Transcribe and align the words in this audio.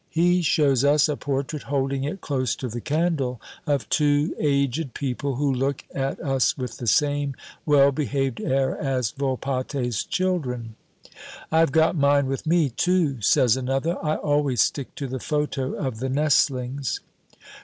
He 0.09 0.41
shows 0.41 0.83
us 0.83 1.07
a 1.07 1.15
portrait 1.15 1.61
holding 1.61 2.05
it 2.05 2.21
close 2.21 2.55
to 2.55 2.67
the 2.67 2.81
candle, 2.81 3.39
of 3.67 3.87
two 3.87 4.33
aged 4.39 4.95
people 4.95 5.35
who 5.35 5.53
look 5.53 5.85
at 5.93 6.19
us 6.21 6.57
with 6.57 6.77
the 6.77 6.87
same 6.87 7.35
well 7.67 7.91
behaved 7.91 8.41
air 8.41 8.75
as 8.79 9.11
Volpatte's 9.11 10.03
children. 10.03 10.75
"I've 11.51 11.71
got 11.71 11.95
mine 11.95 12.25
with 12.25 12.47
me, 12.47 12.71
too," 12.71 13.21
says 13.21 13.55
another; 13.55 13.95
"I 14.03 14.15
always 14.15 14.61
stick 14.61 14.95
to 14.95 15.05
the 15.05 15.19
photo 15.19 15.73
of 15.73 15.99
the 15.99 16.09
nestlings." 16.09 16.99